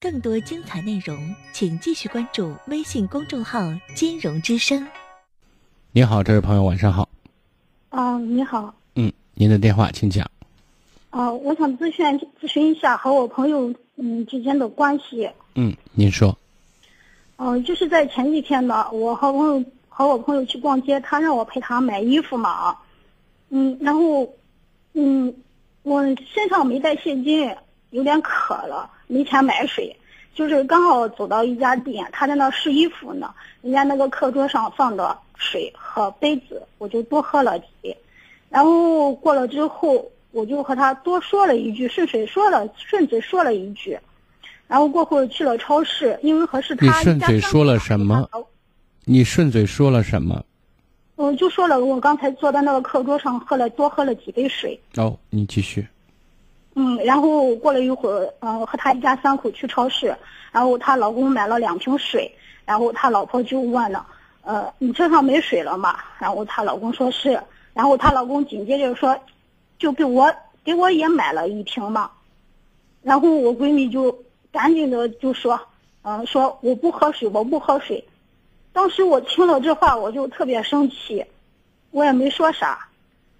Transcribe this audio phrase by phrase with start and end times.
[0.00, 3.60] 更多精彩内容，请继续关注微信公众号
[3.96, 4.86] “金融之声”。
[5.92, 7.08] 你好，这位朋友，晚上好。
[7.88, 8.74] 啊，你好。
[8.94, 10.30] 嗯，您的电话请讲。
[11.10, 12.06] 啊，我想咨询
[12.40, 15.28] 咨询一下和我朋友嗯之间的关系。
[15.54, 16.36] 嗯，您说。
[17.36, 22.76] 嗯，就是在前几天呢，我和朋友和我朋友去逛街，他让我陪他买衣服嘛。
[23.48, 24.30] 嗯，然后
[24.92, 25.34] 嗯，
[25.82, 27.54] 我身上没带现金，
[27.90, 28.90] 有点渴了。
[29.06, 29.96] 没钱买水，
[30.34, 33.32] 就是刚好走到一家店，他在那试衣服呢。
[33.62, 37.96] 人家那个课桌上放的水和杯子，我就多喝了几杯。
[38.48, 43.98] 然后过了之后，我就和他多说了一句，顺水说了，顺嘴说了一句。
[44.68, 46.86] 然后过后去了超市，因为合适他。
[46.86, 48.28] 你顺嘴说了什么？
[49.04, 50.44] 你顺嘴说了什么？
[51.14, 54.78] 我就说了，我刚才坐在那个课桌上喝了多喝了几杯水。
[54.96, 55.86] 哦，你继续。
[56.78, 60.14] 嗯，然后过了一会儿，嗯，和他一家三口去超市，
[60.52, 62.30] 然后她老公买了两瓶水，
[62.66, 64.06] 然后他老婆就问了，
[64.42, 65.98] 呃，你车上没水了吗？
[66.18, 69.18] 然后她老公说是，然后她老公紧接着说，
[69.78, 70.30] 就给我
[70.64, 72.10] 给我也买了一瓶嘛，
[73.02, 74.14] 然后我闺蜜就
[74.52, 75.58] 赶紧的就说，
[76.02, 78.06] 嗯，说我不喝水，我不喝水，
[78.74, 81.24] 当时我听了这话，我就特别生气，
[81.90, 82.86] 我也没说啥，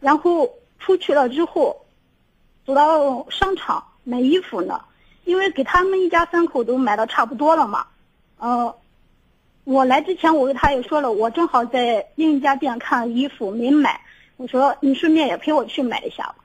[0.00, 0.46] 然后
[0.78, 1.74] 出去了之后。
[2.64, 4.80] 走到商场买衣服呢，
[5.24, 7.86] 因为给他们一家三口都买的差不多了嘛。
[8.38, 8.74] 呃，
[9.64, 14.00] 我来之前我跟他也说了，我正好在另一家店看衣服没买，
[14.36, 16.36] 我说你顺便也陪我去买一下吧。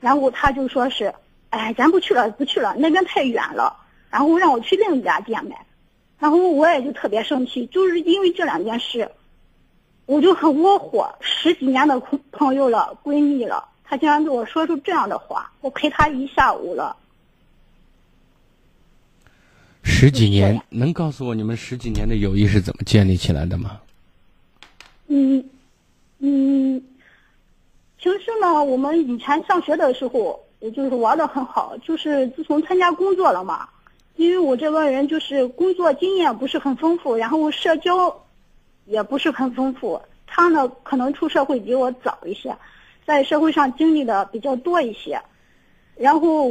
[0.00, 1.12] 然后他就说是，
[1.50, 3.76] 哎，咱不去了，不去了，那边太远了。
[4.10, 5.66] 然后让我去另一家店买，
[6.18, 9.10] 然后我也就特别生气，就是因为这两件事，
[10.06, 11.14] 我就很窝火。
[11.20, 13.68] 十几年的朋朋友了，闺蜜了。
[13.88, 16.96] 他竟然对我说出这样的话，我陪他一下午了。
[19.82, 23.80] 十几年，能告诉我你们十几年的友谊是怎么建立起来的吗？
[25.06, 25.48] 嗯
[26.18, 26.82] 嗯，
[27.96, 31.76] 平时呢，我们以前上学的时候，也就是玩的很好。
[31.78, 33.68] 就是自从参加工作了嘛，
[34.16, 38.24] 因为我这个人就是工作经验不是很丰富，然后社交
[38.86, 40.02] 也不是很丰富。
[40.26, 42.54] 他呢，可能出社会比我早一些。
[43.06, 45.22] 在社会上经历的比较多一些，
[45.96, 46.50] 然后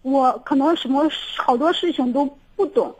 [0.00, 2.24] 我可能什么好多事情都
[2.56, 2.94] 不懂，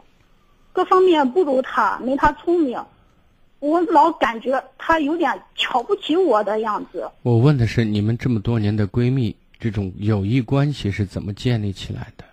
[0.71, 2.79] 各方面不如他，没他聪明，
[3.59, 7.09] 我老感觉他有点瞧不起我的样子。
[7.23, 12.23] 我问的是你们这么多年的闺蜜，这种友谊关系是怎么建立起来的？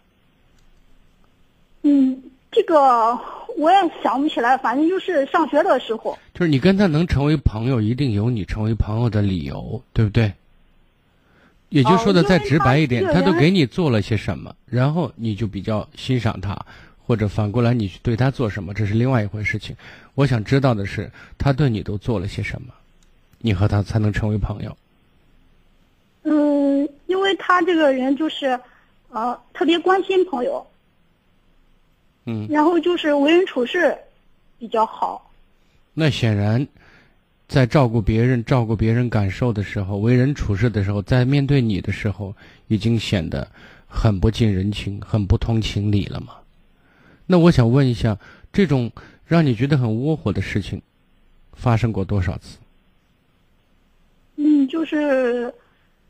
[1.82, 2.22] 嗯，
[2.52, 3.18] 这个。
[3.56, 6.16] 我也想不起来，反正就是上学的时候。
[6.40, 10.32] 就是你跟他能成为朋友，一定有你成为朋友的理由，对不对？
[11.68, 16.58] 也就说的再直白一点，他都给你做了些什么，然后你就比较欣赏他，
[17.06, 19.76] 或者反过来你去对他做什么，这是另外一回事情。
[20.14, 22.72] 我想知道的是，他对你都做了些什么，
[23.40, 24.74] 你和他才能成为朋友？
[26.22, 28.58] 嗯，因为他这个人就是，
[29.10, 30.66] 呃，特别关心朋友。
[32.24, 33.94] 嗯，然后就是为人处事
[34.58, 35.29] 比较好。
[35.92, 36.66] 那显然，
[37.48, 42.34] 在照顾别人、照顾别人感受的时候，为人处事的时候，在面对你的时候，
[42.68, 43.50] 已经显得
[43.86, 46.34] 很不近人情、很不通情理了嘛？
[47.26, 48.18] 那我想问一下，
[48.52, 48.90] 这种
[49.26, 50.80] 让你觉得很窝火的事情，
[51.52, 52.58] 发生过多少次？
[54.36, 55.52] 嗯，就是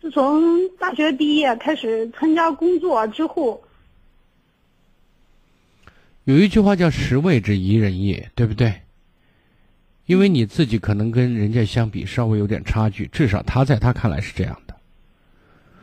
[0.00, 3.62] 自从大学毕业开始参加工作之后。
[6.24, 8.72] 有一句话叫“十位之宜人也”，对不对？
[10.10, 14.74] 因为你自己可能跟人家相比稍微有点差距，至少他在他看来是这样的。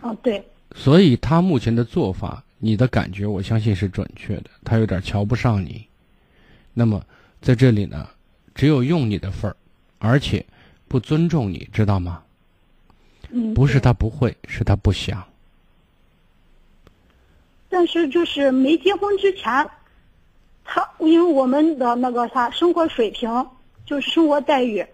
[0.01, 0.45] 哦，对。
[0.75, 4.49] 所以他目前的做法，你的感觉我相信是准确的。
[4.65, 5.87] 他有点瞧不上你。
[6.73, 7.01] 那么
[7.39, 8.05] 在这里呢，
[8.53, 9.55] 只有用你的份儿，
[9.97, 10.45] 而且
[10.89, 12.21] 不尊重你，知道吗？
[13.29, 13.53] 嗯。
[13.53, 15.25] 不是他不会，是他不想。
[17.69, 19.69] 但是就是没结婚之前。
[20.65, 23.29] 他因为我们的那个啥生活水平，
[23.87, 24.85] 就是生活待遇，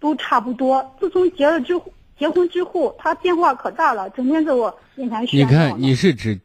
[0.00, 0.96] 都差不多。
[0.98, 6.40] 自从结了之后，结婚之后，他变化可大了，整天在我面前炫你看，你是指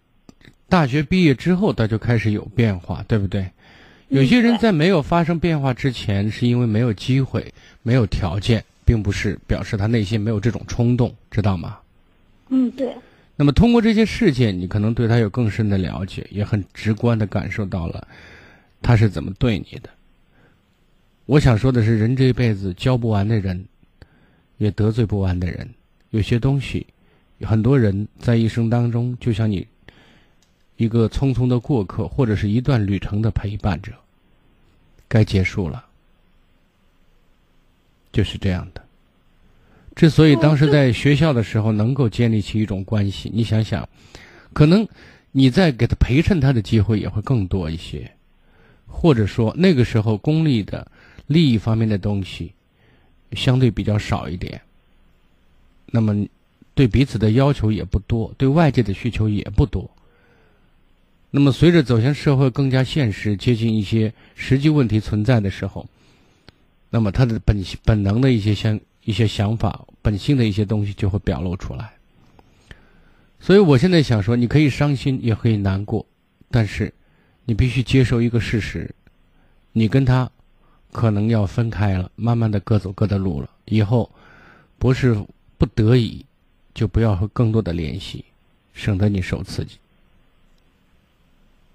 [0.70, 3.50] 大学毕业之后他就开始有变化，对不对？
[4.10, 11.80] 有些人在没有发生变化之前，是因为没有机会、没有条件，并不是表示他内心没有这种冲动，知道吗？
[12.50, 12.94] 嗯，对。
[13.36, 18.08] 那么，通过这些事件，你可能对他有更深的了解，也很直观的感受到了
[18.82, 19.90] 他是怎么对你的。
[21.26, 23.66] 我想说的是，人这一辈子交不完的人，
[24.58, 25.68] 也得罪不完的人。
[26.12, 26.86] 有些东西，
[27.42, 29.68] 很多人在一生当中，就像你
[30.78, 33.92] 一个匆匆的过客，或者是一段旅程的陪伴者。
[35.08, 35.86] 该结束了，
[38.12, 38.84] 就是这样的。
[39.96, 43.88] 之所以当时在学校的时候能够建立起一种关系，你想想，
[44.54, 44.88] 可能
[45.32, 48.12] 你在给他陪衬他的机会也会更多一些，
[48.88, 50.86] 或者说那个时候功利的
[51.28, 52.54] 利益方面的东西
[53.34, 54.62] 相对比较少一点。
[55.88, 56.26] 那么，
[56.74, 59.90] 对彼此的要求也不多，对外界的需求也不多。
[61.32, 65.88] 那么，随着走向社会更加现实、接近一些实际问题存在的时候，
[66.90, 71.94] 那么他的本本能的一些想一些想法、本性的一些东西就会表露出来。
[73.40, 76.06] 所以我现在想说，你可以伤心，也可以难过，
[76.50, 76.94] 但是
[77.44, 78.96] 你必须接受一个事实：
[79.72, 80.32] 你跟他
[80.96, 83.50] 可能要分开了，慢慢的各走各的路了。
[83.66, 84.10] 以后
[84.80, 85.14] 不是
[85.58, 86.26] 不得已，
[86.74, 88.24] 就不要和更多的联系，
[88.74, 89.76] 省得你受刺激。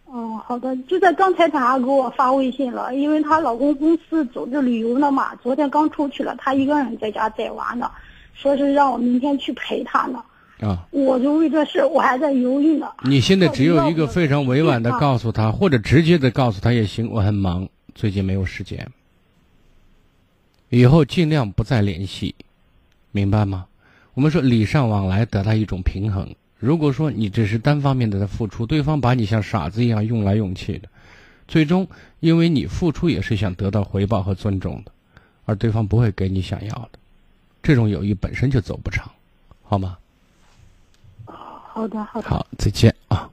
[0.07, 7.91] 哦，好的，就在刚才她还给我发微信了，因为她老公公司组织旅游呢嘛，昨天刚出去了，她一个人在家带娃呢，
[8.33, 10.25] 说是让我明天去陪她呢。
[10.61, 12.91] 啊，我就为这事我还在犹豫呢。
[13.05, 18.91] 你现在只有一个非常委婉的告诉他，或者直接的告诉他也行，我很忙，最近没有时间。
[20.71, 22.35] 以后尽量不再联系，
[23.11, 23.67] 明白吗？
[24.15, 26.33] 我们说礼尚往来，得到一种平衡。
[26.59, 30.89] 如果说你只是单方面的在付出，对方把你像傻子一样用来用去的，
[31.49, 31.89] 最终
[32.21, 34.93] 因为你付出也是想得到回报和尊重的，
[35.45, 36.99] 而对方不会给你想要的，
[37.63, 39.11] 这种友谊本身就走不长，
[39.65, 39.99] 好吗？
[41.25, 42.29] 好的，好的。
[42.29, 43.29] 好，再见啊！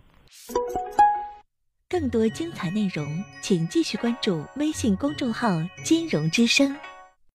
[1.87, 5.49] 更多精彩内容，请继续关注微信公众号
[5.83, 6.75] “金融之声”。